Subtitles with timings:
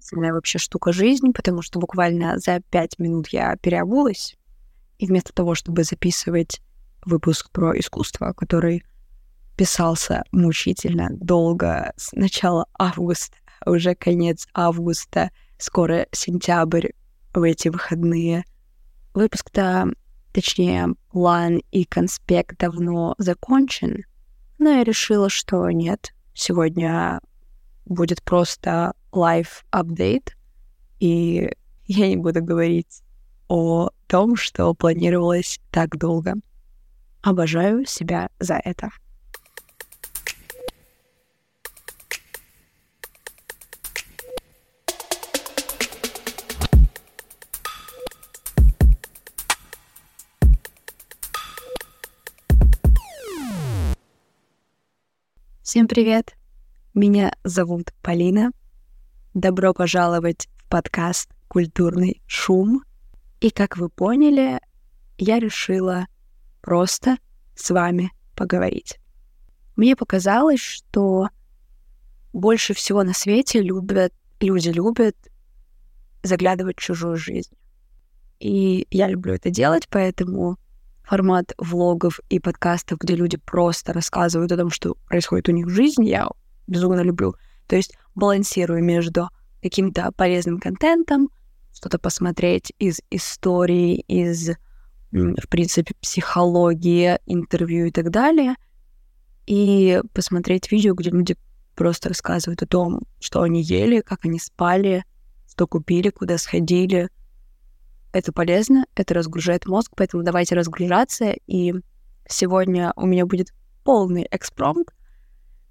[0.00, 4.36] удивительная вообще штука жизни, потому что буквально за пять минут я переобулась,
[4.98, 6.60] и вместо того, чтобы записывать
[7.04, 8.84] выпуск про искусство, который
[9.56, 16.88] писался мучительно долго с начала августа, а уже конец августа, скоро сентябрь
[17.34, 18.44] в эти выходные.
[19.14, 19.88] Выпуск-то,
[20.32, 24.04] точнее, план и конспект давно закончен,
[24.58, 27.20] но я решила, что нет, сегодня
[27.86, 30.36] будет просто live апдейт,
[30.98, 31.50] и
[31.86, 33.02] я не буду говорить
[33.48, 36.34] о том, что планировалось так долго.
[37.22, 38.90] Обожаю себя за это.
[55.62, 56.34] Всем привет!
[56.94, 58.50] Меня зовут Полина.
[59.34, 62.82] Добро пожаловать в подкаст «Культурный шум».
[63.38, 64.58] И как вы поняли,
[65.18, 66.08] я решила
[66.60, 67.16] просто
[67.54, 68.98] с вами поговорить.
[69.76, 71.28] Мне показалось, что
[72.32, 75.14] больше всего на свете любят, люди любят
[76.24, 77.54] заглядывать в чужую жизнь.
[78.40, 80.58] И я люблю это делать, поэтому
[81.04, 85.70] формат влогов и подкастов, где люди просто рассказывают о том, что происходит у них в
[85.70, 86.28] жизни, я
[86.66, 87.36] безумно люблю.
[87.70, 89.28] То есть балансирую между
[89.62, 91.30] каким-то полезным контентом,
[91.72, 94.50] что-то посмотреть из истории, из,
[95.12, 98.56] в принципе, психологии, интервью и так далее,
[99.46, 101.36] и посмотреть видео, где люди
[101.76, 105.04] просто рассказывают о том, что они ели, как они спали,
[105.48, 107.08] что купили, куда сходили,
[108.12, 111.36] это полезно, это разгружает мозг, поэтому давайте разгружаться.
[111.46, 111.72] И
[112.28, 113.54] сегодня у меня будет
[113.84, 114.88] полный экспромт,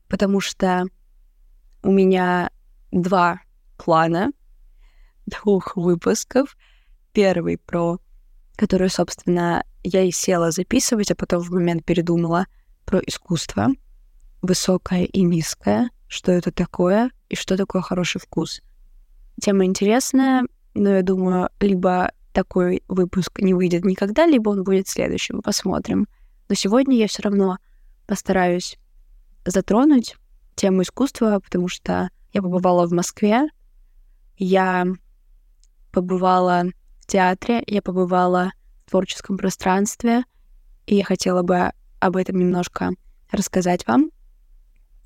[0.08, 0.86] потому что
[1.84, 2.52] у меня
[2.92, 3.42] два
[3.78, 4.32] плана
[5.26, 6.58] двух выпусков.
[7.14, 8.00] Первый про
[8.56, 12.46] который, собственно, я и села записывать, а потом в момент передумала
[12.86, 13.70] про искусство.
[14.42, 15.90] Высокое и низкое.
[16.08, 18.62] Что это такое и что такое хороший вкус.
[19.40, 20.44] Тема интересная,
[20.74, 25.42] но я думаю, либо такой выпуск не выйдет никогда, либо он будет следующим.
[25.42, 26.08] Посмотрим.
[26.50, 27.60] Но сегодня я все равно
[28.08, 28.78] постараюсь
[29.46, 30.16] затронуть
[30.60, 33.48] тему искусства, потому что я побывала в Москве,
[34.38, 34.86] я
[35.94, 36.66] побывала
[37.00, 38.52] в театре, я побывала
[38.86, 40.26] в творческом пространстве,
[40.86, 41.72] и я хотела бы
[42.02, 42.92] об этом немножко
[43.32, 44.12] рассказать вам.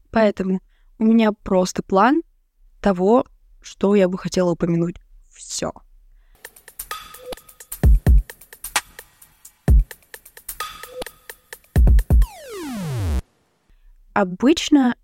[0.09, 0.59] Поэтому
[0.97, 2.23] у меня просто план
[2.81, 3.23] того,
[3.61, 4.95] что я бы хотела упомянуть.
[5.29, 5.71] Все.
[14.13, 14.95] Обычно,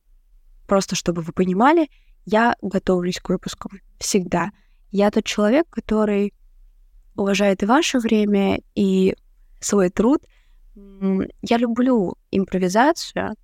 [0.69, 1.89] просто чтобы вы понимали,
[2.25, 3.71] я готовлюсь к выпускам.
[3.97, 4.51] Всегда.
[4.91, 6.33] Я тот человек, который
[7.15, 9.15] уважает и ваше время, и
[9.59, 10.23] свой труд.
[10.75, 13.35] Я люблю импровизацию.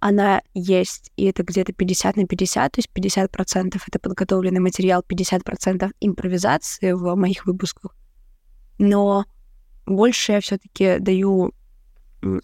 [0.00, 5.90] Она есть, и это где-то 50 на 50, то есть 50% это подготовленный материал, 50%
[6.00, 7.96] импровизации в моих выпусках.
[8.78, 9.24] Но
[9.86, 11.52] больше я все-таки даю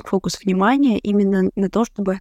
[0.05, 2.21] фокус внимания именно на то, чтобы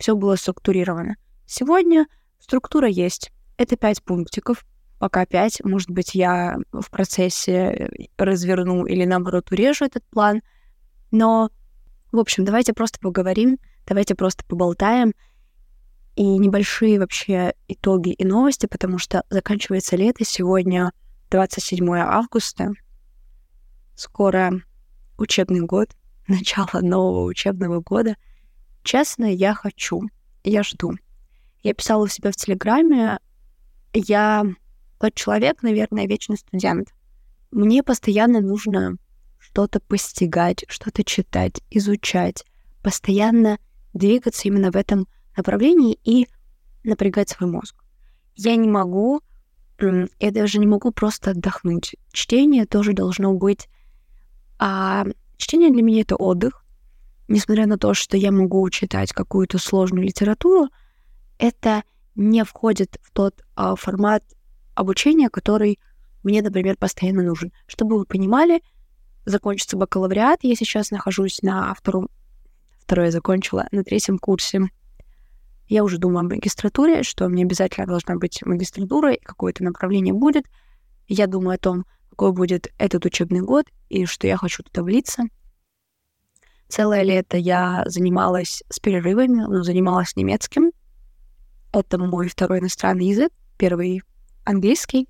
[0.00, 1.16] все было структурировано.
[1.46, 2.06] Сегодня
[2.40, 3.30] структура есть.
[3.58, 4.64] Это пять пунктиков.
[4.98, 5.62] Пока пять.
[5.62, 10.40] Может быть, я в процессе разверну или, наоборот, урежу этот план.
[11.10, 11.50] Но,
[12.12, 15.12] в общем, давайте просто поговорим, давайте просто поболтаем.
[16.16, 20.24] И небольшие вообще итоги и новости, потому что заканчивается лето.
[20.24, 20.92] Сегодня
[21.30, 22.72] 27 августа.
[23.94, 24.52] Скоро
[25.18, 25.90] учебный год,
[26.26, 28.16] начало нового учебного года—
[28.82, 30.02] Честно, я хочу.
[30.44, 30.92] Я жду.
[31.62, 33.18] Я писала у себя в Телеграме.
[33.92, 34.46] Я
[34.98, 36.92] тот человек, наверное, вечный студент.
[37.50, 38.96] Мне постоянно нужно
[39.38, 42.44] что-то постигать, что-то читать, изучать,
[42.82, 43.58] постоянно
[43.92, 46.28] двигаться именно в этом направлении и
[46.84, 47.74] напрягать свой мозг.
[48.36, 49.20] Я не могу,
[49.80, 51.96] я даже не могу просто отдохнуть.
[52.12, 53.68] Чтение тоже должно быть...
[54.58, 55.06] А
[55.38, 56.59] чтение для меня— это отдых,
[57.30, 60.68] несмотря на то, что я могу читать какую-то сложную литературу,
[61.38, 61.84] это
[62.16, 64.24] не входит в тот а, формат
[64.74, 65.78] обучения, который
[66.24, 67.52] мне, например, постоянно нужен.
[67.66, 68.62] Чтобы вы понимали,
[69.24, 72.08] закончится бакалавриат, я сейчас нахожусь на втором,
[72.80, 74.62] второе закончила, на третьем курсе.
[75.68, 80.46] Я уже думаю о магистратуре, что мне обязательно должна быть магистратура, какое-то направление будет.
[81.06, 85.22] Я думаю о том, какой будет этот учебный год, и что я хочу туда влиться—
[86.70, 90.70] Целое лето я занималась с перерывами, но занималась немецким.
[91.72, 93.32] Это мой второй иностранный язык.
[93.58, 94.02] Первый
[94.44, 95.08] английский.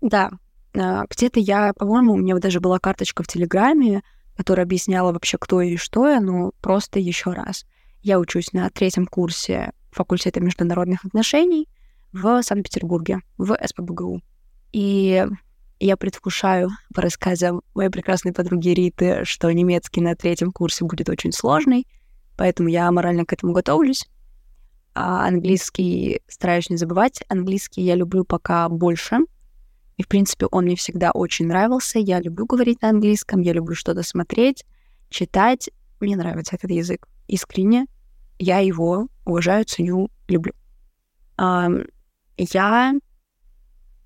[0.00, 0.30] Да,
[0.74, 4.02] а, где-то я, по-моему, у меня даже была карточка в Телеграме,
[4.34, 7.66] которая объясняла вообще, кто и что я, ну, просто еще раз.
[8.02, 11.68] Я учусь на третьем курсе факультета международных отношений
[12.12, 14.22] в Санкт-Петербурге, в СПБГУ.
[14.72, 15.26] И
[15.84, 21.30] я предвкушаю по рассказам моей прекрасной подруги Риты, что немецкий на третьем курсе будет очень
[21.30, 21.86] сложный,
[22.38, 24.08] поэтому я морально к этому готовлюсь.
[24.94, 27.22] А английский стараюсь не забывать.
[27.28, 29.18] Английский я люблю пока больше.
[29.98, 31.98] И, в принципе, он мне всегда очень нравился.
[31.98, 34.64] Я люблю говорить на английском, я люблю что-то смотреть,
[35.10, 35.68] читать.
[36.00, 37.06] Мне нравится этот язык.
[37.26, 37.86] Искренне.
[38.38, 40.54] Я его уважаю, ценю, люблю.
[41.38, 42.94] Я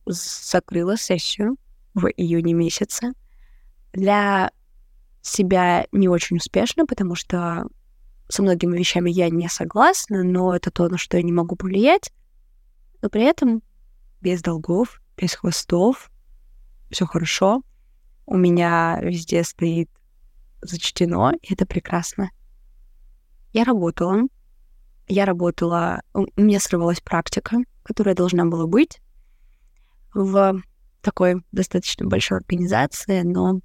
[0.07, 1.57] закрыла сессию
[1.95, 3.13] в июне месяце.
[3.93, 4.51] Для
[5.23, 7.67] себя не очень успешно, потому что
[8.29, 12.13] со многими вещами я не согласна, но это то, на что я не могу повлиять.
[13.01, 13.63] Но при этом
[14.21, 16.11] без долгов, без хвостов,
[16.91, 17.63] все хорошо.
[18.27, 19.91] У меня везде стоит
[20.61, 22.31] зачтено, и это прекрасно.
[23.53, 24.23] Я работала.
[25.07, 26.03] Я работала...
[26.13, 29.01] У меня срывалась практика, которая должна была быть
[30.13, 30.61] в
[31.03, 33.61] такой достаточно большой организации, но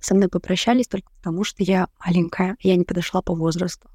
[0.00, 3.88] со мной попрощались только потому, что я маленькая, я не подошла по возрасту.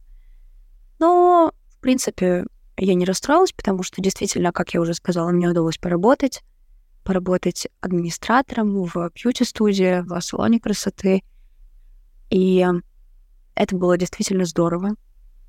[0.98, 2.46] Но, в принципе,
[2.78, 6.42] я не расстроилась, потому что действительно, как я уже сказала, мне удалось поработать,
[7.04, 11.24] поработать администратором в бьюти-студии, в салоне красоты.
[12.30, 12.66] И
[13.56, 14.96] это было действительно здорово.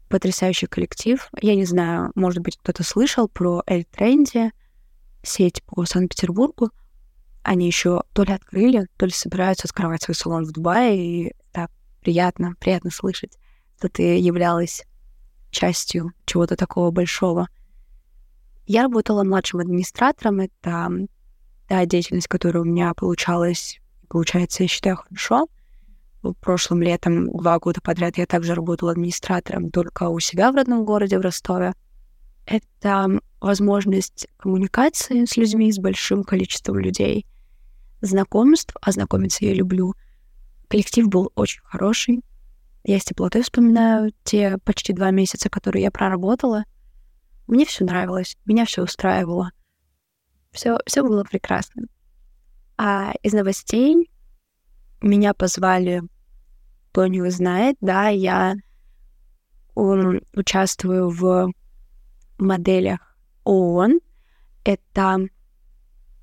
[0.09, 1.31] Потрясающий коллектив.
[1.41, 4.51] Я не знаю, может быть, кто-то слышал про Эль Тренди,
[5.23, 6.71] сеть по Санкт-Петербургу.
[7.43, 11.71] Они еще то ли открыли, то ли собираются открывать свой салон в Дубае, и так
[12.01, 13.39] приятно, приятно слышать,
[13.79, 14.85] что ты являлась
[15.51, 17.49] частью чего-то такого большого.
[18.67, 20.41] Я работала младшим администратором.
[20.41, 21.07] Это
[21.67, 25.49] та деятельность, которая у меня получалась, получается, я считаю, хорошо.
[26.41, 31.19] Прошлым летом, два года подряд, я также работала администратором только у себя в родном городе,
[31.19, 31.73] в Ростове.
[32.47, 37.27] Это возможность коммуникации с людьми, с большим количеством людей,
[38.01, 39.95] знакомств, а знакомиться я люблю.
[40.69, 42.21] Коллектив был очень хороший.
[42.85, 46.65] Я с теплотой вспоминаю те почти два месяца, которые я проработала.
[47.47, 49.51] Мне все нравилось, меня все устраивало.
[50.53, 51.85] Все, все было прекрасно.
[52.77, 54.11] А из новостей
[55.03, 56.03] меня позвали,
[56.91, 58.55] кто не знает, да, я
[59.75, 61.53] участвую в
[62.41, 64.01] моделях ООН.
[64.65, 65.29] Это,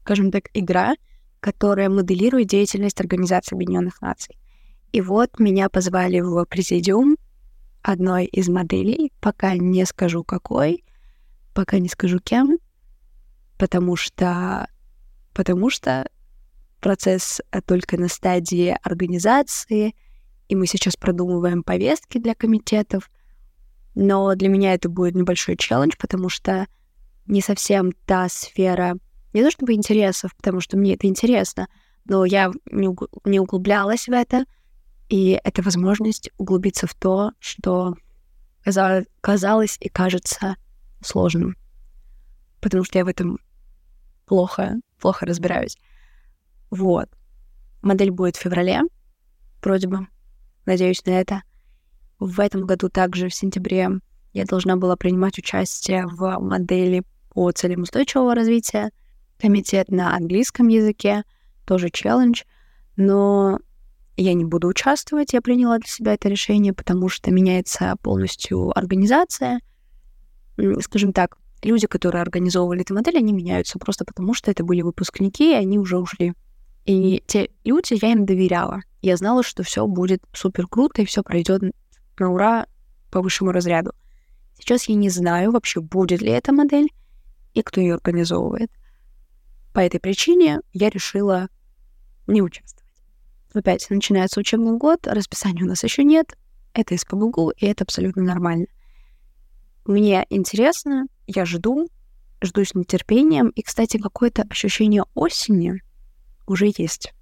[0.01, 0.95] скажем так, игра,
[1.39, 4.37] которая моделирует деятельность Организации Объединенных Наций.
[4.91, 7.17] И вот меня позвали в президиум
[7.81, 10.83] одной из моделей, пока не скажу какой,
[11.53, 12.57] пока не скажу кем,
[13.57, 14.67] потому что,
[15.33, 16.09] потому что
[16.79, 19.95] процесс только на стадии организации,
[20.47, 23.09] и мы сейчас продумываем повестки для комитетов,
[23.99, 26.67] но для меня это будет небольшой челлендж, потому что
[27.25, 28.95] не совсем та сфера,
[29.33, 31.67] не то чтобы интересов, потому что мне это интересно,
[32.05, 33.07] но я не, уг...
[33.25, 34.45] не углублялась в это,
[35.09, 37.95] и это возможность углубиться в то, что
[39.21, 40.57] казалось и кажется
[41.01, 41.57] сложным,
[42.61, 43.39] потому что я в этом
[44.27, 45.75] плохо, плохо разбираюсь.
[46.69, 47.09] Вот.
[47.81, 48.81] Модель будет в феврале,
[49.63, 50.07] вроде бы.
[50.67, 51.41] Надеюсь на это.
[52.19, 53.89] В этом году также в сентябре
[54.33, 58.91] я должна была принимать участие в модели по целям устойчивого развития,
[59.39, 61.23] комитет на английском языке,
[61.65, 62.43] тоже челлендж,
[62.95, 63.59] но
[64.15, 69.61] я не буду участвовать, я приняла для себя это решение, потому что меняется полностью организация.
[70.81, 75.51] Скажем так, люди, которые организовывали эту модель, они меняются просто потому, что это были выпускники,
[75.51, 76.33] и они уже ушли.
[76.85, 78.81] И те люди, я им доверяла.
[79.03, 81.61] Я знала, что все будет супер круто, и все пройдет
[82.19, 82.67] на ура
[83.11, 83.93] по высшему разряду.
[84.57, 86.89] Сейчас я не знаю вообще, будет ли эта модель,
[87.53, 88.71] и кто ее организовывает.
[89.73, 91.49] По этой причине я решила
[92.25, 92.77] не участвовать.
[93.53, 96.37] Опять начинается учебный год, расписания у нас еще нет.
[96.73, 98.67] Это из ПБГУ, и это абсолютно нормально.
[99.85, 101.87] Мне интересно, я жду,
[102.41, 103.49] жду с нетерпением.
[103.49, 105.81] И, кстати, какое-то ощущение осени
[106.45, 107.13] уже есть.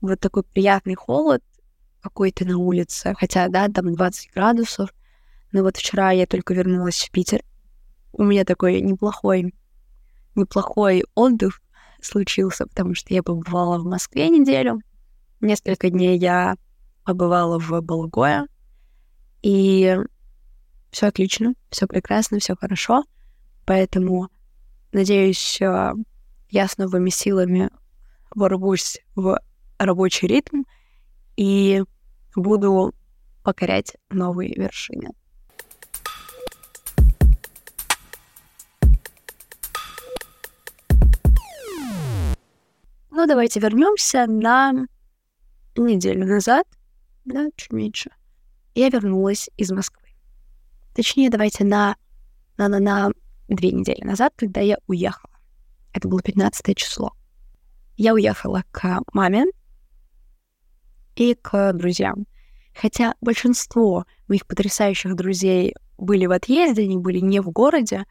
[0.00, 1.42] Вот такой приятный холод
[2.02, 3.14] какой-то на улице.
[3.18, 4.90] Хотя, да, там 20 градусов.
[5.52, 7.42] Но вот вчера я только вернулась в Питер
[8.12, 9.54] у меня такой неплохой,
[10.34, 11.60] неплохой отдых
[12.00, 14.80] случился, потому что я побывала в Москве неделю.
[15.40, 16.56] Несколько дней я
[17.04, 18.46] побывала в Балагое,
[19.42, 19.98] и
[20.90, 23.04] все отлично, все прекрасно, все хорошо.
[23.64, 24.28] Поэтому
[24.92, 25.92] надеюсь, э,
[26.50, 27.70] я с новыми силами
[28.34, 29.40] ворвусь в
[29.78, 30.62] рабочий ритм
[31.36, 31.82] и
[32.36, 32.94] буду
[33.42, 35.10] покорять новые вершины.
[43.10, 44.86] Ну, давайте вернемся на
[45.76, 46.66] неделю назад,
[47.24, 48.10] да, чуть меньше.
[48.74, 50.08] Я вернулась из Москвы.
[50.94, 51.96] Точнее, давайте на,
[52.56, 53.12] на, на, на
[53.48, 55.32] две недели назад, когда я уехала.
[55.92, 57.12] Это было 15 число.
[57.96, 59.44] Я уехала к маме
[61.16, 62.26] и к друзьям.
[62.74, 68.04] Хотя большинство моих потрясающих друзей были в отъезде, они были не в городе,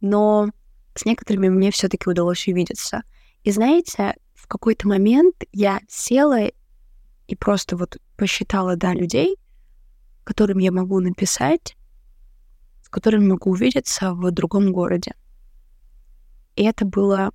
[0.00, 0.50] но
[0.94, 3.02] с некоторыми мне все-таки удалось увидеться.
[3.44, 6.50] И знаете, в какой-то момент я села
[7.26, 9.36] и просто вот посчитала, да, людей,
[10.24, 11.76] которым я могу написать,
[12.82, 15.14] с которыми могу увидеться в другом городе.
[16.56, 17.30] И это было...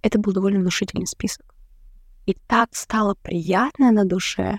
[0.00, 1.54] Это был довольно внушительный список.
[2.28, 4.58] И так стало приятно на душе,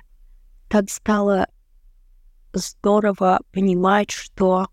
[0.69, 1.47] так стало
[2.51, 4.69] здорово понимать, что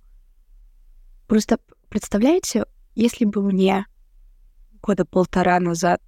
[1.27, 1.59] просто
[1.91, 3.85] представляете, если бы мне
[4.81, 6.01] года полтора назад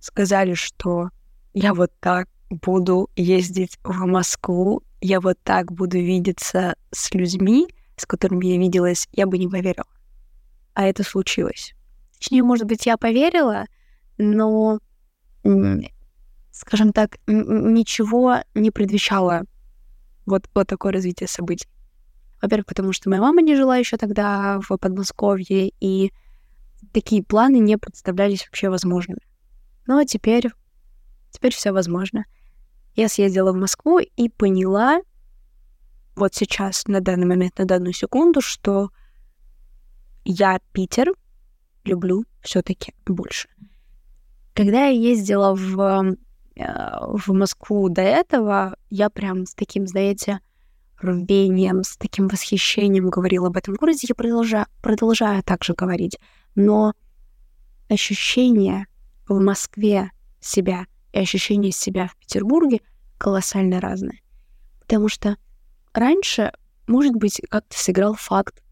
[0.00, 1.10] сказали, что
[1.54, 8.06] я вот так буду ездить в Москву, я вот так буду видеться с людьми, с
[8.06, 9.86] которыми я виделась, я бы не поверила.
[10.74, 11.74] А это случилось.
[12.14, 13.66] Точнее, может быть, я поверила,
[14.16, 14.80] но,
[16.58, 19.44] скажем так, ничего не предвещало
[20.26, 21.68] вот, вот такое развитие событий.
[22.42, 26.12] Во-первых, потому что моя мама не жила еще тогда в Подмосковье, и
[26.92, 29.20] такие планы не представлялись вообще возможными.
[29.86, 30.50] Ну а теперь,
[31.30, 32.24] теперь все возможно.
[32.94, 35.00] Я съездила в Москву и поняла
[36.16, 38.90] вот сейчас, на данный момент, на данную секунду, что
[40.24, 41.12] я Питер
[41.84, 43.48] люблю все-таки больше.
[44.54, 46.16] Когда я ездила в,
[46.58, 50.40] в Москву до этого, я прям с таким, знаете,
[51.00, 54.06] рвением, с таким восхищением говорила об этом городе.
[54.08, 56.18] Я продолжаю, продолжаю также говорить.
[56.54, 56.94] Но
[57.88, 58.86] ощущение
[59.28, 60.10] в Москве
[60.40, 62.80] себя и ощущение себя в Петербурге
[63.18, 64.20] колоссально разные.
[64.80, 65.36] Потому что
[65.92, 66.52] раньше,
[66.86, 68.62] может быть, как-то сыграл факт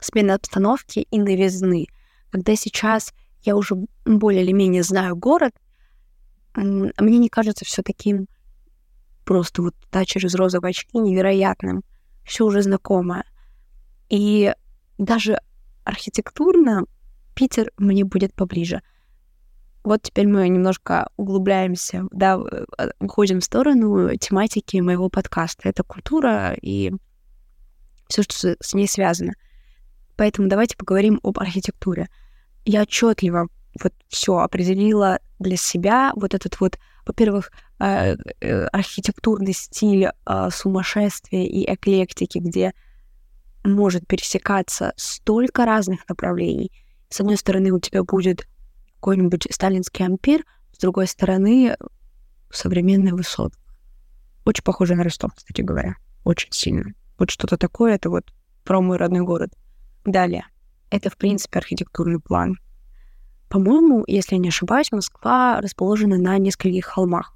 [0.00, 1.86] смены обстановки и новизны.
[2.30, 5.52] Когда сейчас я уже более или менее знаю город,
[6.56, 8.28] мне не кажется все таким
[9.24, 11.82] просто вот да, через розовые очки невероятным.
[12.24, 13.24] Все уже знакомое.
[14.08, 14.52] И
[14.98, 15.40] даже
[15.84, 16.84] архитектурно
[17.34, 18.82] Питер мне будет поближе.
[19.84, 22.40] Вот теперь мы немножко углубляемся, да,
[22.98, 25.68] уходим в сторону тематики моего подкаста.
[25.68, 26.92] Это культура и
[28.08, 29.34] все, что с ней связано.
[30.16, 32.08] Поэтому давайте поговорим об архитектуре.
[32.64, 33.48] Я отчетливо
[33.80, 41.44] вот все определила для себя вот этот вот, во-первых, э, э, архитектурный стиль э, сумасшествия
[41.44, 42.72] и эклектики, где
[43.64, 46.72] может пересекаться столько разных направлений.
[47.08, 48.46] С одной стороны, у тебя будет
[48.96, 51.76] какой-нибудь сталинский ампир, с другой стороны,
[52.50, 53.52] современный высот.
[54.44, 55.96] Очень похоже на Ростов, кстати говоря.
[56.24, 56.92] Очень сильно.
[57.18, 58.32] Вот что-то такое, это вот
[58.64, 59.50] про мой родной город.
[60.04, 60.46] Далее.
[60.90, 62.56] Это, в принципе, архитектурный план.
[63.48, 67.34] По-моему, если я не ошибаюсь, Москва расположена на нескольких холмах.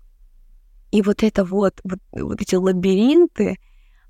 [0.90, 3.58] И вот это вот, вот, вот эти лабиринты,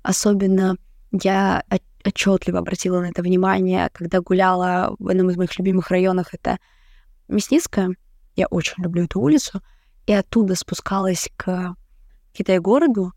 [0.01, 0.77] особенно
[1.11, 1.63] я
[2.03, 6.57] отчетливо обратила на это внимание, когда гуляла в одном из моих любимых районов, это
[7.27, 7.95] Мясницкая.
[8.35, 9.61] Я очень люблю эту улицу.
[10.07, 11.75] И оттуда спускалась к
[12.33, 13.13] Китай-городу,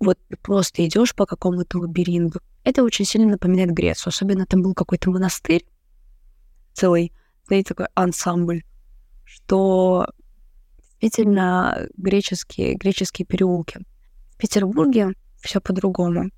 [0.00, 2.40] вот просто идешь по какому-то лабиринту.
[2.62, 4.10] Это очень сильно напоминает Грецию.
[4.10, 5.64] Особенно там был какой-то монастырь,
[6.72, 7.12] целый,
[7.48, 8.62] знаете, такой ансамбль,
[9.24, 10.06] что
[10.78, 13.80] действительно греческие, греческие переулки.
[14.30, 16.30] В Петербурге все по-другому.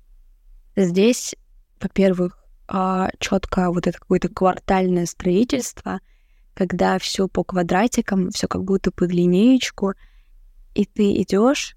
[0.75, 1.35] Здесь,
[1.79, 5.99] во-первых, а, четко вот это какое-то квартальное строительство,
[6.53, 9.93] когда все по квадратикам, все как будто по линеечку,
[10.73, 11.75] и ты идешь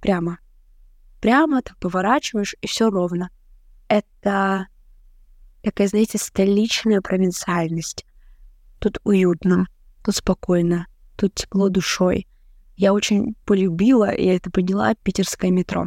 [0.00, 0.38] прямо
[1.22, 3.30] прямо, так поворачиваешь, и все ровно.
[3.88, 4.66] Это
[5.62, 8.04] такая, знаете, столичная провинциальность.
[8.82, 9.68] Тут уютно,
[10.02, 12.26] тут спокойно, тут тепло душой.
[12.74, 15.86] Я очень полюбила, и это поняла, питерское метро.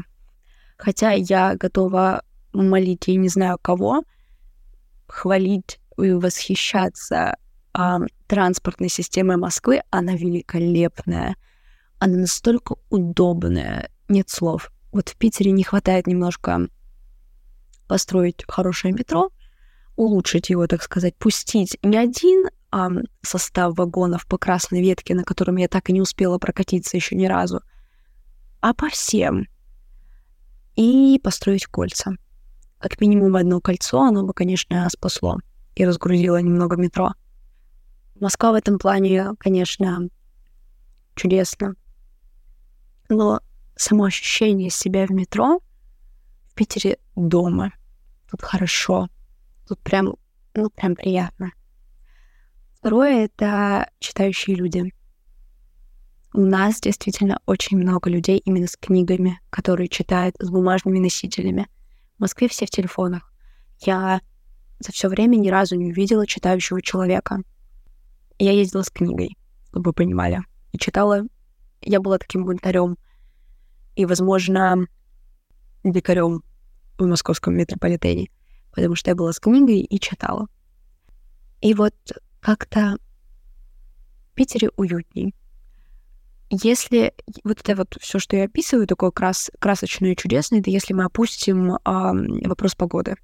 [0.78, 2.24] Хотя я готова
[2.54, 4.04] молить, я не знаю кого,
[5.08, 7.36] хвалить и восхищаться
[7.74, 9.82] а, транспортной системой Москвы.
[9.90, 11.36] Она великолепная.
[12.00, 13.92] Она настолько удобная.
[14.08, 14.72] Нет слов.
[14.94, 16.70] Вот в Питере не хватает немножко
[17.90, 19.32] построить хорошее метро,
[19.98, 22.89] улучшить его, так сказать, пустить не один а,
[23.22, 27.25] состав вагонов по красной ветке, на котором я так и не успела прокатиться еще ни
[27.25, 27.62] разу,
[28.60, 29.48] а по всем.
[30.75, 32.17] И построить кольца.
[32.79, 35.38] Как минимум одно кольцо, оно бы, конечно, спасло
[35.75, 37.13] и разгрузило немного метро.
[38.20, 40.10] Москва в этом плане, конечно,
[41.15, 41.75] чудесно.
[43.08, 43.39] Но
[43.77, 45.62] само ощущение себя в метро
[46.50, 47.72] в Питере дома.
[48.29, 49.08] Тут хорошо.
[49.65, 50.17] Тут прям,
[50.53, 51.53] ну, прям приятно.
[52.86, 54.94] Второе— это читающие люди.
[56.36, 61.68] У нас действительно очень много людей именно с книгами, которые читают с бумажными носителями.
[62.18, 63.34] В Москве все в телефонах.
[63.80, 64.22] Я
[64.77, 67.39] за все время ни разу не увидела читающего человека.
[68.38, 69.36] Я ездила с книгой,
[69.70, 70.44] чтобы вы понимали.
[70.72, 71.24] И читала...
[71.82, 73.00] Я была таким бунтарем.
[73.96, 74.86] И, возможно,
[75.84, 76.44] дикарем
[77.00, 78.30] в московском метрополитене.
[78.70, 80.46] Потому что я была с книгой и читала.
[81.62, 81.96] И вот
[82.46, 82.98] как-то
[84.30, 85.34] в Питере уютней.
[86.52, 87.12] Если
[87.44, 91.06] вот это вот все, что я описываю, такое крас красочное и чудесное, это если мы
[91.06, 91.78] опустим э,
[92.48, 93.16] вопрос погоды.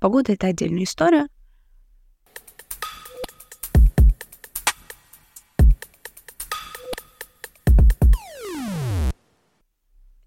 [0.00, 1.28] Погода— это отдельная история.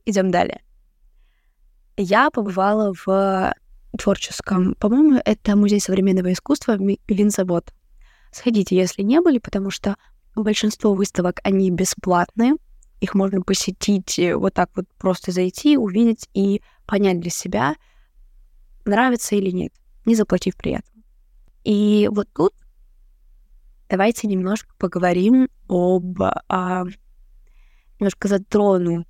[0.05, 0.62] Идем далее.
[1.98, 3.55] Я побывала в
[3.98, 6.77] творческом, по-моему, это музей современного искусства
[7.08, 7.74] Винзавод.
[8.33, 9.95] Сходите, если не были, потому что
[10.35, 12.55] большинство выставок, они бесплатные.
[12.99, 17.75] Их можно посетить, э, вот так вот просто зайти, увидеть и понять для себя,
[18.85, 19.73] нравится или нет,
[20.05, 21.03] не заплатив при этом.
[21.63, 22.53] И вот тут
[23.89, 26.21] давайте немножко поговорим об...
[26.21, 26.83] А,
[27.99, 29.05] немножко затрону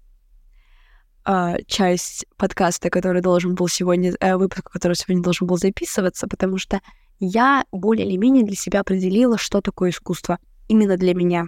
[1.24, 6.58] а, часть подкаста, который должен был сегодня, а, выпуск, который сегодня должен был записываться, потому
[6.58, 6.82] что
[7.20, 11.46] я более или менее для себя определила, что такое искусство именно для меня.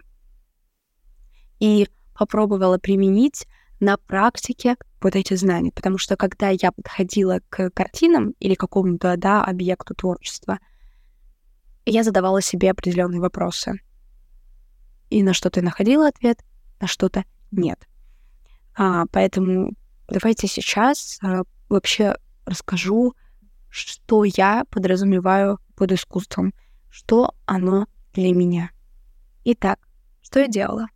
[1.60, 3.47] И попробовала применить
[3.80, 9.43] на практике вот эти знания, потому что когда я подходила к картинам или какому-то да,
[9.43, 10.60] объекту творчества,
[11.86, 13.80] я задавала себе определенные вопросы.
[15.10, 16.43] И на что-то находила ответ,
[16.80, 17.88] на что-то нет.
[18.75, 19.73] А, поэтому
[20.08, 23.13] давайте сейчас а, вообще расскажу,
[23.76, 26.54] что я подразумеваю под искусством,
[26.90, 28.72] что оно для меня.
[29.44, 29.80] Итак,
[30.22, 30.88] что я делала?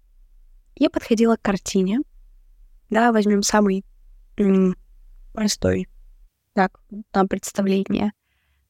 [0.76, 2.00] Я подходила к картине,
[2.90, 3.84] да, возьмем самый
[5.34, 5.90] простой,
[6.54, 6.80] так,
[7.14, 8.14] на представление.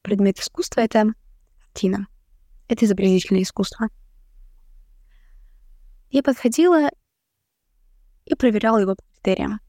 [0.02, 1.12] Предмет искусства— это
[1.62, 2.08] картина.
[2.66, 3.88] Это изобразительное искусство.
[6.10, 6.88] Я подходила
[8.24, 9.60] и проверяла его по критериям.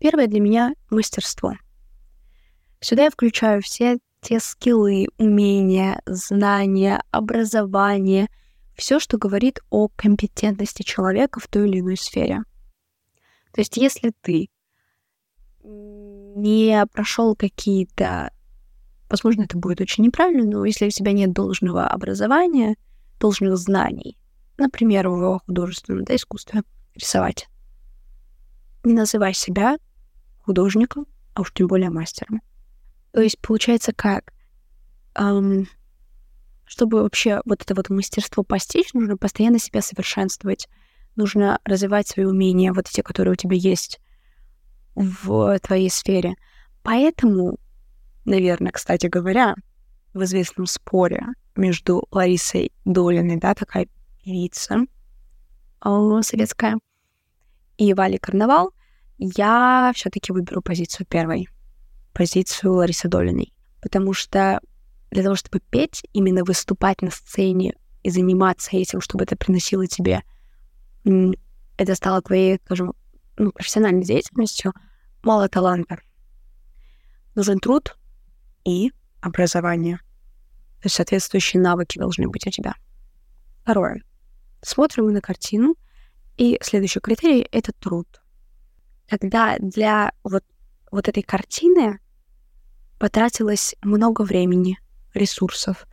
[0.00, 1.54] Первое для меня— мастерство.
[2.82, 8.28] Сюда я включаю все те скиллы, умения, знания, образование,
[8.76, 12.42] все, что говорит о компетентности человека в той или иной сфере.
[13.52, 14.48] То есть, если ты
[15.62, 18.32] не прошел какие-то,
[19.08, 22.74] возможно, это будет очень неправильно, но если у тебя нет должного образования,
[23.20, 24.18] должных знаний,
[24.58, 26.62] например, в художественном да, искусстве,
[26.96, 27.48] рисовать,
[28.82, 29.78] не называй себя
[30.40, 32.40] художником, а уж тем более мастером.
[33.12, 34.32] То есть получается как?
[35.14, 35.68] Эм,
[36.64, 40.68] чтобы вообще вот это вот мастерство постичь, нужно постоянно себя совершенствовать.
[41.14, 44.00] Нужно развивать свои умения, вот те, которые у тебя есть
[44.94, 46.34] в твоей сфере.
[46.82, 47.58] Поэтому,
[48.24, 49.54] наверное, кстати говоря,
[50.14, 53.88] в известном споре между Ларисой Долиной, да, такая
[54.24, 54.86] певица
[55.84, 56.78] э, советская,
[57.76, 58.72] и Валей Карнавал,
[59.18, 61.48] я все-таки выберу позицию первой
[62.12, 63.52] позицию Ларисы Долиной.
[63.80, 64.60] Потому что
[65.10, 70.22] для того, чтобы петь, именно выступать на сцене и заниматься этим, чтобы это приносило тебе,
[71.04, 72.94] это стало твоей, скажем,
[73.36, 74.72] ну, профессиональной деятельностью,
[75.22, 75.98] мало таланта.
[77.34, 77.96] Нужен труд
[78.64, 79.98] и образование.
[80.80, 82.74] То есть соответствующие навыки должны быть у тебя.
[83.62, 84.02] Второе.
[84.62, 85.76] Смотрим мы на картину,
[86.36, 88.22] и следующий критерий— это труд.
[89.08, 90.44] Когда для вот,
[90.90, 92.00] вот этой картины
[93.02, 94.78] потратилось много времени,
[95.12, 95.88] ресурсов,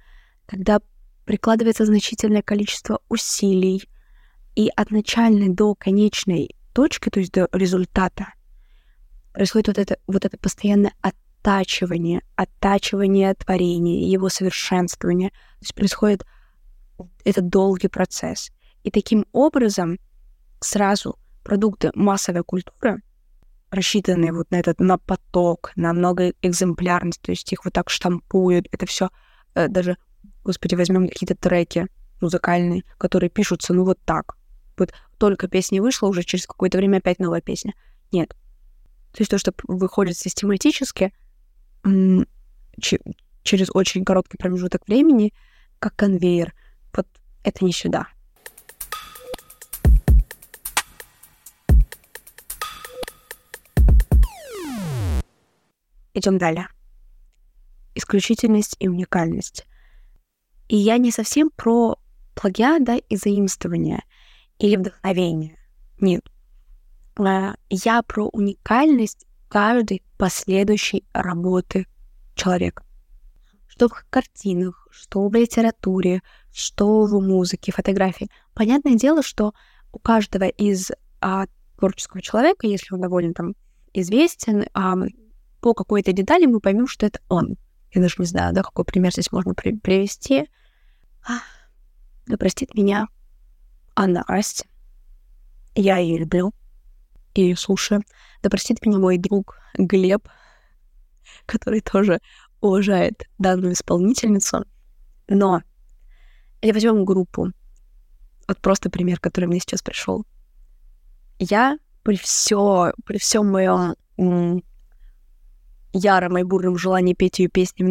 [0.46, 0.80] когда
[1.26, 3.90] прикладывается значительное количество усилий,
[4.56, 8.28] и от начальной до конечной точки, то есть до результата,
[9.34, 15.30] происходит вот это, вот это постоянное оттачивание, оттачивание творения, его совершенствование.
[15.32, 16.28] То есть происходит
[17.26, 18.52] этот долгий процесс.
[18.84, 19.98] И таким образом
[20.60, 23.02] сразу продукты массовой культуры
[23.72, 28.68] рассчитанные вот на этот, на поток, на много экземплярность, то есть их вот так штампуют,
[28.72, 29.10] это все
[29.56, 29.98] э, даже
[30.44, 31.88] господи, возьмем какие-то треки
[32.22, 34.36] музыкальные, которые пишутся, ну, вот так.
[34.78, 37.74] Вот только песня вышла, уже через какое-то время опять новая песня.
[38.12, 38.30] Нет.
[39.12, 41.14] То есть то, что выходит систематически,
[43.44, 45.34] через очень короткий промежуток времени,
[45.80, 46.54] как конвейер,
[46.94, 47.08] вот
[47.44, 48.08] это не сюда.
[56.20, 56.68] Идем далее.
[57.96, 59.66] Исключительность и уникальность.
[60.68, 61.98] И я не совсем про
[62.36, 64.04] плагиат, да, и заимствование
[64.58, 65.58] или вдохновение.
[66.02, 66.30] Нет.
[67.18, 71.88] А, я про уникальность каждой последующей работы
[72.36, 72.84] человека.
[73.66, 78.30] Что в картинах, что в литературе, что в музыке, фотографии.
[78.54, 79.54] Понятное дело, что
[79.94, 81.46] у каждого из а,
[81.78, 83.56] творческого человека, если он довольно там
[83.94, 84.98] известен, а,
[85.62, 87.58] по какой-то детали мы поймем, что это он.
[87.92, 90.50] Я даже не знаю, да, какой пример здесь можно при- привести.
[91.28, 91.40] А,
[92.28, 93.08] да простит меня
[93.96, 94.66] Анна Расти.
[95.76, 96.54] Я ее люблю
[97.34, 98.04] и ее слушаю.
[98.42, 100.28] Да простит меня мой друг Глеб,
[101.46, 102.20] который тоже
[102.62, 104.66] уважает данную исполнительницу.
[105.28, 105.62] Но
[106.62, 107.52] или возьмем группу.
[108.48, 110.26] Вот просто пример, который мне сейчас пришел.
[111.38, 113.96] Я при все, при всем моем
[115.94, 117.84] яром и бурном желании петь ее песни,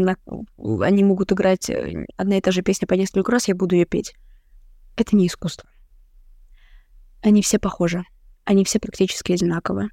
[0.83, 3.87] они могут играть э, одна и та же песня по несколько раз, я буду ее
[3.87, 4.15] петь.
[4.97, 5.69] Это не искусство.
[7.23, 8.05] Они все похожи.
[8.45, 9.91] Они все практически одинаковые.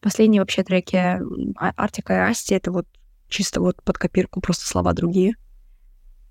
[0.00, 2.86] Последние вообще треки а, Артика и Асти— это вот
[3.28, 5.36] чисто вот под копирку, просто слова другие.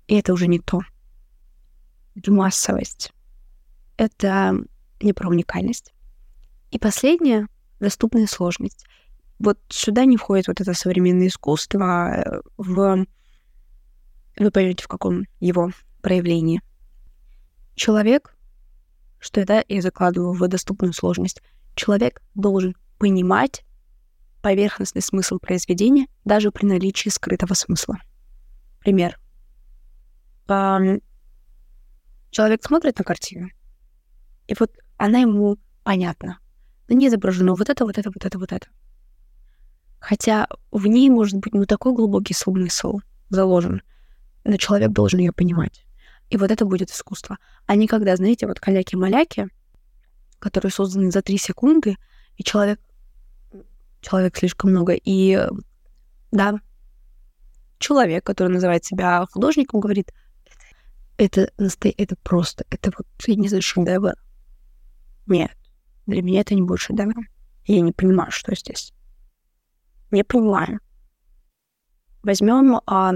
[0.08, 0.82] И это уже не то.
[2.14, 3.12] Это массовость.
[3.96, 4.54] Это
[5.00, 5.94] не про уникальность.
[6.70, 7.46] И последнее—
[7.80, 8.84] доступная сложность
[9.42, 13.04] вот сюда не входит вот это современное искусство э, в...
[14.38, 16.62] Вы поймете, в каком его проявлении.
[17.74, 18.34] Человек,
[19.18, 21.42] что это я закладываю в доступную сложность,
[21.74, 23.64] человек должен понимать
[24.42, 27.98] поверхностный смысл произведения даже при наличии скрытого смысла.
[28.80, 29.18] Пример.
[32.30, 33.50] Человек смотрит на картину,
[34.46, 36.38] и вот она ему понятна.
[36.88, 38.68] На ней изображено вот это, вот это, вот это, вот это.
[40.02, 42.98] Хотя в ней может быть ну такой глубокий смысл
[43.30, 43.82] заложен,
[44.42, 45.86] но человек должен ее понимать.
[46.28, 47.38] И вот это будет искусство.
[47.66, 49.46] А не когда, знаете, вот каляки-маляки,
[50.40, 51.96] которые созданы за три секунды,
[52.36, 52.80] и человек,
[54.00, 55.46] человек слишком много, и
[56.32, 56.60] да,
[57.78, 60.12] человек, который называет себя художником, говорит,
[61.16, 64.14] это, это, это просто, это вот, я не знаю, шедевр.
[65.26, 65.56] Нет,
[66.06, 67.28] для меня это не будет шедевром.
[67.66, 68.92] Я не понимаю, что здесь
[70.12, 70.80] не понимаю.
[72.22, 73.14] Возьмем, а,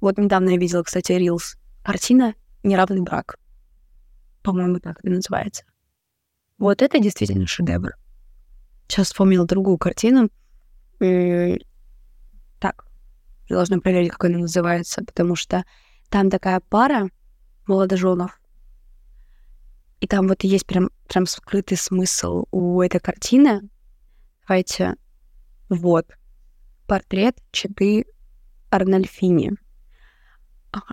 [0.00, 3.38] вот недавно я видела, кстати, Reels, картина «Неравный брак».
[4.42, 5.64] По-моему, так это называется.
[6.58, 7.96] Вот это действительно шедевр.
[8.86, 10.30] Сейчас вспомнила другую картину.
[10.98, 12.86] Так,
[13.48, 15.64] должна проверить, как она называется, потому что
[16.08, 17.08] там такая пара
[17.66, 18.38] молодоженов,
[20.02, 23.62] и там вот есть прям, прям скрытый смысл у этой картины.
[24.46, 24.96] Давайте
[25.72, 26.06] вот.
[26.86, 28.04] Портрет Читы
[28.70, 29.52] Арнольфини.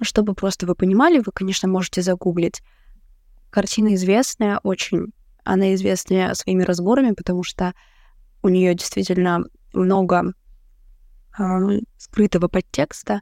[0.02, 2.62] Чтобы просто вы понимали, вы, конечно, можете загуглить.
[3.50, 5.08] Картина известная очень.
[5.44, 7.74] Она известная своими разборами, потому что
[8.42, 10.34] у нее действительно много
[11.38, 11.44] э,
[11.98, 13.22] скрытого подтекста.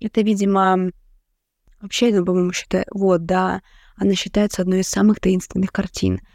[0.00, 0.92] Это, видимо,
[1.80, 3.60] вообще, ну, по-моему, считаю, вот, да,
[3.96, 6.20] она считается одной из самых таинственных картин—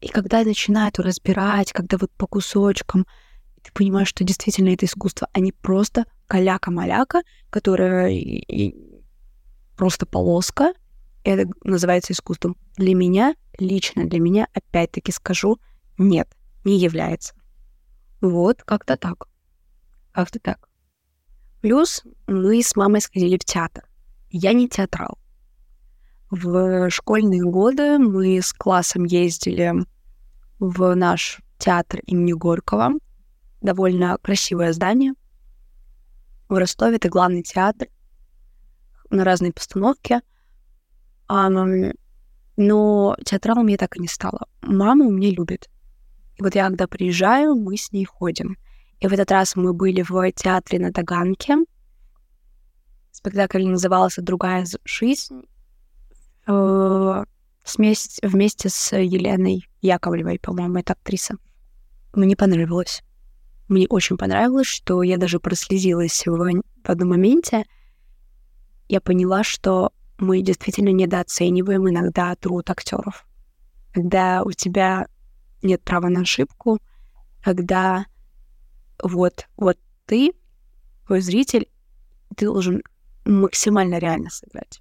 [0.00, 3.06] и когда начинают разбирать, когда вот по кусочкам,
[3.62, 8.74] ты понимаешь, что действительно это искусство, а не просто каляка-маляка, которая и
[9.76, 10.74] просто полоска.
[11.24, 12.56] Это называется искусством.
[12.76, 15.58] Для меня, лично для меня, опять-таки скажу,
[15.98, 16.28] нет,
[16.64, 17.34] не является.
[18.20, 19.28] Вот, как-то так.
[20.12, 20.68] Как-то так.
[21.60, 23.84] Плюс мы с мамой сходили в театр.
[24.30, 25.18] Я не театрал.
[26.30, 29.74] В школьные годы мы с классом ездили
[30.58, 32.94] в наш театр имени Горького.
[33.60, 35.14] Довольно красивое здание.
[36.48, 37.88] В Ростове это главный театр
[39.10, 40.20] на разные постановки.
[41.28, 44.48] Но театралом я так и не стала.
[44.62, 45.68] Мама у меня любит.
[46.36, 48.56] И вот я, когда приезжаю, мы с ней ходим.
[48.98, 51.56] И в этот раз мы были в театре на Таганке.
[53.12, 55.42] Спектакль назывался «Другая жизнь».
[56.46, 57.24] Э,
[57.76, 61.36] вместе, с Еленой Яковлевой, по-моему, это актриса.
[62.14, 63.02] Мне понравилось.
[63.68, 67.64] Мне очень понравилось, что я даже прослезилась в, в одном моменте.
[68.88, 73.26] я поняла, что мы действительно недооцениваем иногда труд актеров.
[73.92, 75.08] Когда у тебя
[75.62, 76.78] нет права на ошибку,
[77.42, 78.06] когда
[79.02, 80.32] вот, вот ты,
[81.06, 81.68] твой зритель,
[82.36, 82.82] ты должен
[83.24, 84.80] максимально реально сыграть.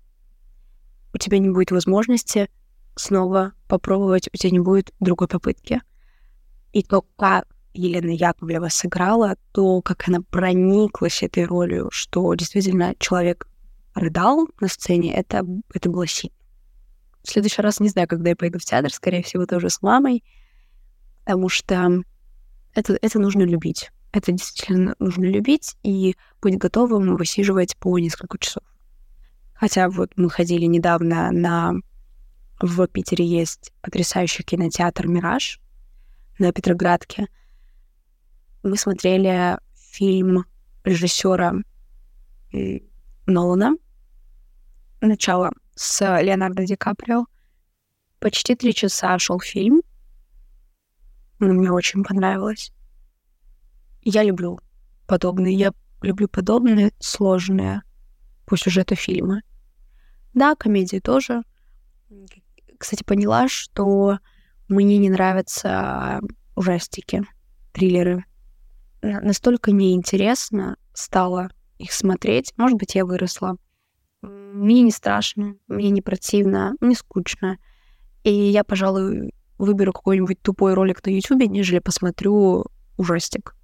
[1.16, 2.50] У тебя не будет возможности
[2.98, 5.82] снова попробовать, у тебя не будет другой попытки.
[6.74, 13.48] И то, как Елена Яковлева сыграла, то, как она прониклась этой ролью, что действительно человек
[13.94, 16.36] рыдал на сцене, это, это было сильно.
[17.24, 20.22] В следующий раз не знаю, когда я пойду в театр, скорее всего, тоже с мамой,
[21.24, 22.04] потому что
[22.74, 23.90] это, это нужно любить.
[24.12, 28.65] Это действительно нужно любить и быть готовым высиживать по несколько часов.
[29.66, 31.74] Хотя вот мы ходили недавно на...
[32.60, 35.60] В Питере есть потрясающий кинотеатр «Мираж»
[36.38, 37.30] на Петроградке.
[38.62, 40.46] Мы смотрели фильм
[40.84, 41.56] режиссера
[43.26, 43.76] Нолана
[45.02, 47.26] начало с Леонардо Ди Каприо.
[48.20, 49.82] Почти три часа шел фильм.
[51.40, 52.72] Мне очень понравилось.
[54.04, 54.60] Я люблю
[55.08, 55.56] подобные.
[55.56, 55.74] Я
[56.04, 57.82] люблю подобные сложные
[58.46, 59.42] по сюжету фильмы.
[60.36, 61.42] Да, комедии тоже.
[62.78, 64.20] Кстати, поняла, что
[64.68, 66.20] мне не нравятся
[66.56, 67.24] ужастики,
[67.72, 68.26] триллеры.
[69.02, 72.54] Настолько неинтересно стало их смотреть.
[72.58, 73.56] Может быть, я выросла.
[74.22, 77.58] Мне не страшно, мне не противно, мне скучно.
[78.24, 82.66] И я, пожалуй, выберу какой-нибудь тупой ролик на YouTube, нежели посмотрю
[82.98, 83.56] ужастик.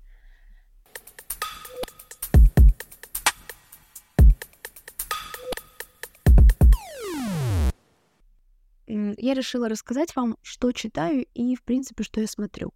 [9.22, 12.74] Я решила рассказать вам, что читаю и, в принципе, что я смотрю.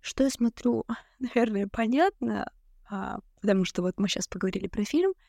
[0.00, 0.84] Что я смотрю,
[1.18, 2.50] наверное, понятно,
[2.90, 5.12] а, потому что вот мы сейчас поговорили про фильм—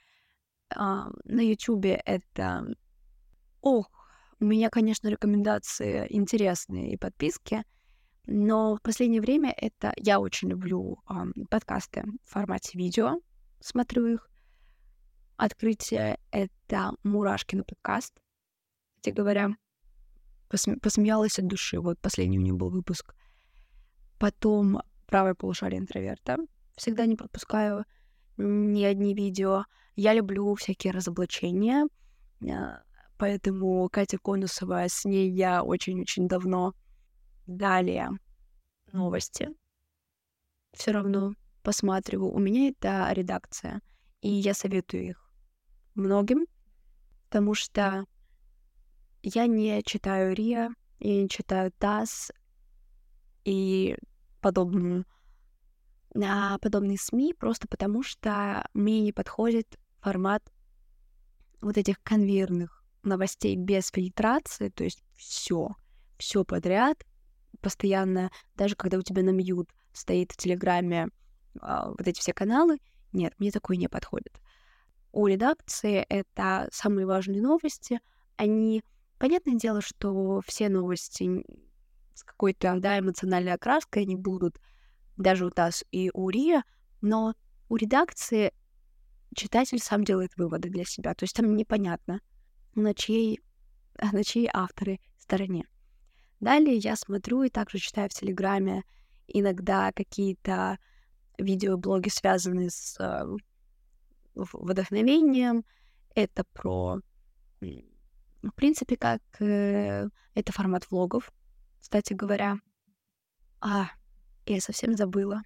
[0.73, 2.65] а, на Ютубе это...
[3.61, 3.89] Ох,
[4.39, 7.63] у меня, конечно, рекомендации интересные и подписки,
[8.25, 9.93] но в последнее время это...
[9.97, 13.19] Я очень люблю а, подкасты в формате видео,
[13.59, 14.29] смотрю их.
[15.37, 18.13] Открытие— это Мурашкин подкаст.
[18.95, 19.49] Кстати говоря,
[20.55, 21.79] посме- посмеялась от души.
[21.79, 23.13] Вот последний у него был выпуск.
[24.19, 26.37] Потом «Правое полушарие интроверта».
[26.75, 27.85] Всегда не пропускаю
[28.37, 29.65] ни одни видео.
[29.95, 31.87] Я люблю всякие разоблачения,
[32.43, 32.81] а,
[33.17, 36.73] поэтому Катя Конусова, с ней я очень-очень давно.
[37.47, 38.09] Далее
[38.91, 39.49] новости.
[40.73, 42.31] Все равно посматриваю.
[42.31, 43.81] У меня это редакция,
[44.21, 45.31] и я советую их
[45.93, 46.45] многим,
[47.25, 48.05] потому что
[49.25, 52.31] я не читаю РИА, я не читаю ТАСС
[53.43, 53.97] и
[54.39, 55.05] подобную
[56.13, 60.43] на подобные СМИ просто потому, что мне не подходит формат
[61.59, 65.71] вот этих конвейерных новостей без фильтрации, то есть все,
[66.17, 67.03] все подряд,
[67.61, 71.09] постоянно, даже когда у тебя на мьют стоит в Телеграме
[71.59, 72.77] а, вот эти все каналы,
[73.11, 74.39] нет, мне такое не подходит.
[75.11, 77.99] У редакции это самые важные новости,
[78.37, 78.83] они,
[79.17, 81.43] понятное дело, что все новости
[82.13, 84.59] с какой-то, да, эмоциональной окраской, они будут
[85.17, 86.63] даже у ТАСС и у РИА,
[87.01, 87.35] но
[87.69, 88.53] у редакции
[89.35, 91.13] читатель сам делает выводы для себя.
[91.13, 92.21] То есть там непонятно,
[92.73, 93.41] на чьей,
[94.11, 95.67] на чьей авторы стороне.
[96.39, 98.83] Далее я смотрю и также читаю в Телеграме
[99.27, 100.77] иногда какие-то
[101.37, 103.25] видеоблоги, связанные с э,
[104.35, 105.65] вдохновением.
[106.13, 106.99] Это про,
[108.49, 111.31] в принципе, как э, это формат влогов,
[111.79, 112.57] кстати говоря.
[113.61, 113.87] А,
[114.45, 115.41] я совсем забыла.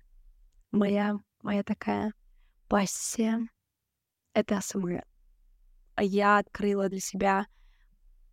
[0.71, 2.13] Моя, моя такая
[2.67, 3.47] пассия—
[4.33, 5.03] это АСМР.
[6.01, 7.45] Я открыла для себя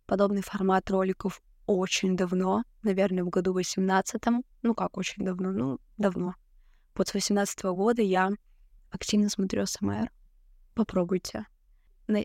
[0.05, 4.21] подобный формат роликов очень давно, наверное, в году 18
[4.61, 5.51] Ну как очень давно?
[5.51, 6.35] Ну, давно.
[6.95, 8.31] Вот с 18 -го года я
[8.89, 10.09] активно смотрю СМР.
[10.73, 11.45] Попробуйте.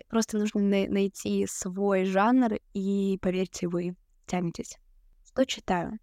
[0.09, 4.79] Просто нужно найти свой жанр, и, поверьте, вы тянетесь.
[5.27, 5.99] Что читаю?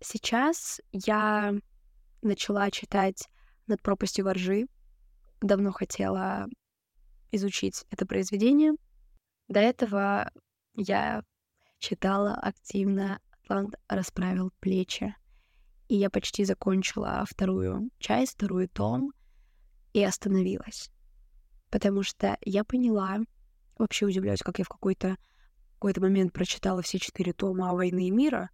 [0.00, 1.54] Сейчас я
[2.22, 3.28] начала читать
[3.66, 4.66] «Над пропастью воржи».
[5.40, 6.46] Давно хотела
[7.32, 8.72] изучить это произведение.
[9.48, 10.30] До этого
[10.74, 11.22] я
[11.78, 15.14] читала активно «Атлант расправил плечи».
[15.88, 19.12] И я почти закончила вторую часть, вторую том,
[19.94, 20.90] и остановилась.
[21.70, 23.18] Потому что я поняла,
[23.78, 25.16] вообще удивляюсь, как я в какой-то
[25.74, 28.50] какой-то момент прочитала все четыре тома «Войны и мира»,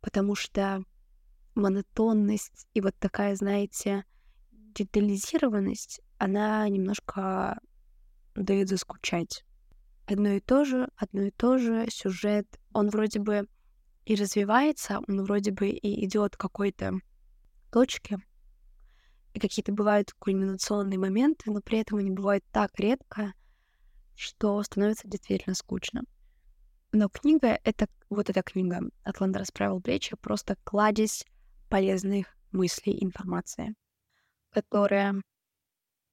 [0.00, 0.82] потому что
[1.54, 4.04] монотонность и вот такая, знаете,
[4.50, 7.60] детализированность, она немножко
[8.34, 9.44] дает заскучать.
[10.06, 13.48] одно и то же, одно и то же, сюжет, он вроде бы
[14.04, 16.92] и развивается, он вроде бы и идет к какой-то
[17.72, 18.18] точке,
[19.36, 23.34] и какие-то бывают кульминационные моменты, но при этом они бывают так редко,
[24.14, 26.04] что становится действительно скучно.
[26.92, 31.26] Но книга— это вот эта книга «Атланта расправил плечи» просто кладезь
[31.68, 33.74] полезных мыслей, информации,
[34.52, 35.20] которая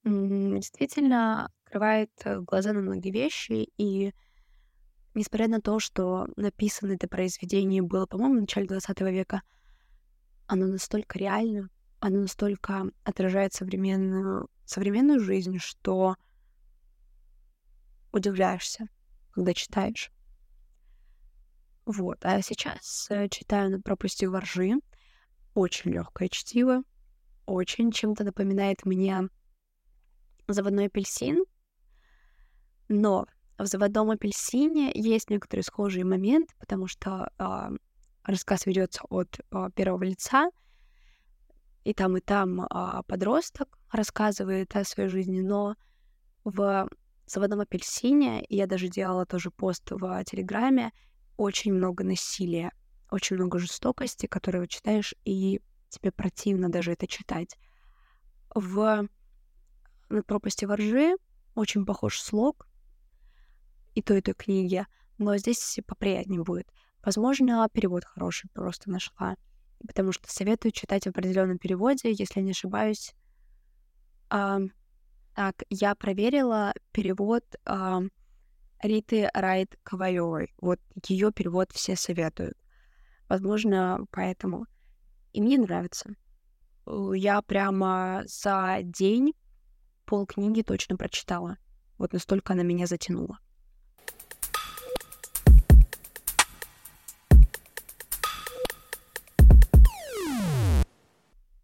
[0.04, 4.14] действительно открывает э, глаза на многие вещи, и
[5.14, 9.44] несмотря на то, что написано это произведение было, по-моему, в начале 20 века,
[10.46, 11.70] оно настолько реально,
[12.04, 16.18] оно настолько отражает современную, современную жизнь, что
[18.12, 18.90] удивляешься,
[19.32, 20.12] когда читаешь.
[21.86, 22.18] Вот.
[22.26, 24.74] А сейчас э, читаю на пропасти воржи.
[25.54, 26.84] Очень легкое чтиво.
[27.46, 29.30] Очень чем-то напоминает мне
[30.50, 31.46] заводной апельсин.
[32.90, 37.70] Но в заводном апельсине есть некоторые схожие моменты, потому что э,
[38.24, 40.50] рассказ ведется от э, первого лица,
[41.84, 45.76] и там, и там э, подросток рассказывает о своей жизни, но
[46.44, 46.88] в
[47.26, 50.92] заводном апельсине, я даже делала тоже пост в Телеграме,
[51.38, 52.72] очень много насилия,
[53.10, 57.58] очень много жестокости, которую читаешь, и тебе противно даже это читать.
[58.54, 59.08] В
[60.10, 61.16] «Над пропасти воржи»
[61.56, 62.68] очень похож слог
[63.96, 64.86] и той, и той книги,
[65.18, 66.68] но здесь поприятнее будет.
[67.04, 69.36] Возможно, перевод хороший просто нашла,
[69.88, 73.14] потому что советую читать в определенном переводе, если не ошибаюсь.
[74.30, 74.60] А,
[75.36, 78.02] так, я проверила перевод а,
[78.82, 80.54] Риты Райт Ковалевой.
[80.60, 82.58] Вот ее перевод все советуют.
[83.30, 84.66] Возможно, поэтому.
[85.32, 86.16] И мне нравится.
[86.86, 89.34] Я прямо за день
[90.06, 91.58] полкниги точно прочитала.
[91.98, 93.40] Вот настолько она меня затянула.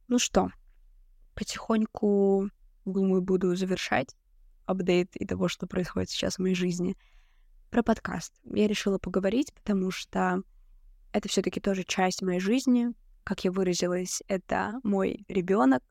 [0.09, 0.49] Ну что,
[1.35, 2.49] потихоньку,
[2.83, 4.15] думаю, буду завершать
[4.65, 6.97] апдейт и того, что происходит сейчас в моей жизни.
[7.69, 8.33] Про подкаст.
[8.43, 10.41] Я решила поговорить, потому что
[11.13, 12.87] это все-таки тоже часть моей жизни.
[13.23, 15.83] Как я выразилась, это мой ребенок.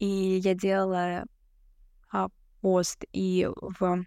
[0.00, 1.24] И я делала
[2.12, 2.28] а,
[2.60, 4.04] пост и в...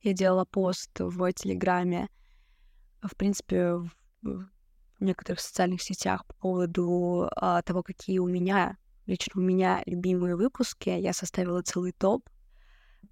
[0.00, 2.08] Я делала пост в Телеграме,
[3.02, 3.90] в принципе, в,
[5.00, 10.36] в некоторых социальных сетях по поводу а, того, какие у меня, лично у меня любимые
[10.36, 10.90] выпуски.
[10.90, 12.28] Я составила целый топ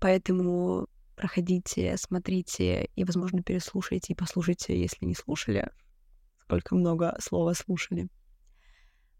[0.01, 5.70] Поэтому проходите, смотрите и, возможно, переслушайте и послушайте, если не слушали,
[6.42, 8.09] сколько много слова слушали.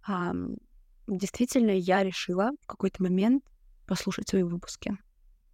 [0.07, 0.33] А,
[1.09, 3.45] действительно, я решила в какой-то момент
[3.87, 4.97] послушать свои выпуски.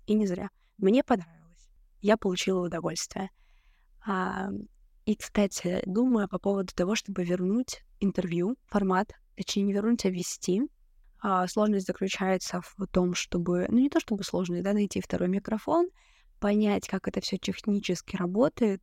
[0.06, 0.50] И не зря.
[0.76, 1.70] Мне понравилось.
[2.02, 3.30] Я получила удовольствие.
[4.06, 4.50] А,
[5.06, 10.62] и, кстати, думаю по поводу того, чтобы вернуть интервью, формат, точнее, не вернуть, а ввести
[11.20, 15.88] а, сложность заключается в том, чтобы, ну не то чтобы сложность, да, найти второй микрофон,
[16.38, 18.82] понять, как это все технически работает,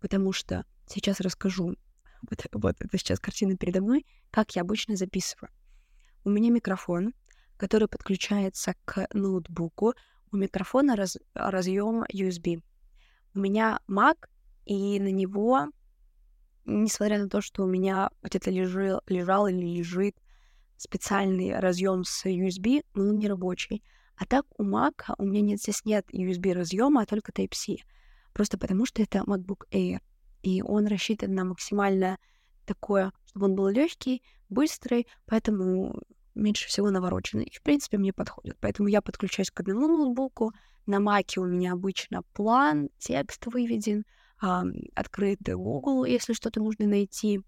[0.00, 1.74] потому что сейчас расскажу,
[2.28, 5.50] вот, вот это сейчас картина передо мной, как я обычно записываю.
[6.24, 7.12] У меня микрофон,
[7.56, 9.94] который подключается к ноутбуку,
[10.32, 12.62] у микрофона раз, разъем USB.
[13.34, 14.28] У меня Mac,
[14.70, 15.66] и на него,
[16.64, 20.14] несмотря на то, что у меня где-то лежал, лежал или лежит
[20.76, 23.82] специальный разъем с USB, но он не рабочий.
[24.14, 27.78] А так у Mac у меня нет, здесь нет USB разъема, а только Type-C.
[28.32, 29.98] Просто потому что это MacBook Air.
[30.42, 32.16] И он рассчитан на максимально
[32.64, 36.00] такое, чтобы он был легкий, быстрый, поэтому
[36.36, 37.46] меньше всего навороченный.
[37.46, 38.56] И, в принципе, мне подходит.
[38.60, 40.52] Поэтому я подключаюсь к одному ноутбуку.
[40.86, 44.04] На Маке у меня обычно план, текст выведен,
[44.42, 44.62] э,
[44.94, 47.40] открытый Google, если что-то нужно найти.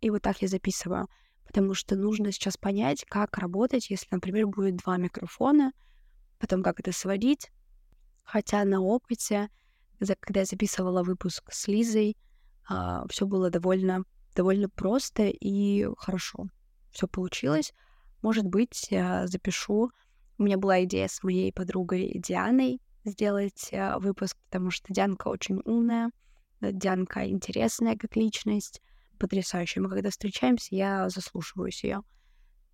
[0.00, 1.08] И вот так я записываю
[1.50, 5.72] потому что нужно сейчас понять, как работать, если, например, будет два микрофона,
[6.38, 7.50] потом как это сводить.
[8.22, 9.48] Хотя на опыте,
[9.98, 12.16] когда я записывала выпуск с Лизой,
[12.68, 14.04] а, все было довольно,
[14.36, 16.46] довольно просто и хорошо.
[16.92, 17.72] Все получилось.
[18.22, 19.90] Может быть, запишу.
[20.38, 25.60] У меня была идея с моей подругой Дианой сделать а, выпуск, потому что Дианка очень
[25.64, 26.10] умная,
[26.60, 28.82] Дианка интересная как личность,
[29.18, 29.82] потрясающая.
[29.82, 32.02] Мы когда встречаемся, я заслушиваюсь ее.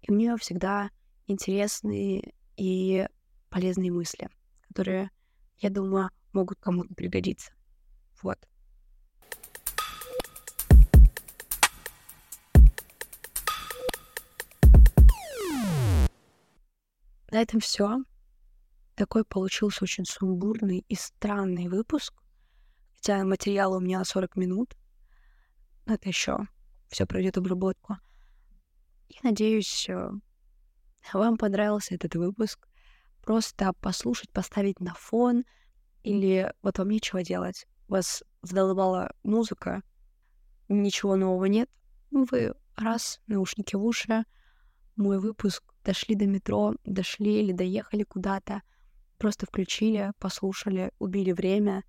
[0.03, 0.91] И у нее всегда
[1.27, 3.07] интересные и
[3.51, 4.29] полезные мысли,
[4.69, 5.11] которые,
[5.59, 7.53] я думаю, могут кому-то пригодиться.
[8.23, 8.39] Вот.
[17.31, 18.03] На этом все.
[18.97, 22.15] Такой получился очень сумбурный и странный выпуск.
[22.95, 24.75] Хотя материала у меня 40 минут.
[25.85, 26.39] Это еще
[26.89, 27.99] все пройдет обработку.
[29.09, 30.11] Я надеюсь, э,
[31.13, 32.67] вам понравился этот выпуск.
[33.23, 35.45] Просто послушать, поставить на фон,
[36.03, 37.67] или вот вам нечего делать.
[37.89, 39.83] Вас задолбала музыка,
[40.69, 41.69] ничего нового нет.
[42.11, 44.25] Вы раз, наушники в уши,
[44.97, 48.63] мой выпуск, дошли до метро, дошли или доехали куда-то,
[49.17, 51.85] просто включили, послушали, убили время.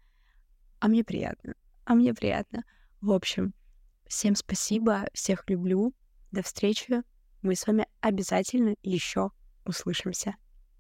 [0.80, 1.54] А мне приятно.
[1.86, 2.64] А мне приятно.
[3.02, 3.54] В общем,
[4.08, 5.94] всем спасибо, всех люблю.
[6.32, 7.04] До встречи.
[7.42, 9.32] Мы с вами обязательно еще
[9.66, 10.36] услышимся.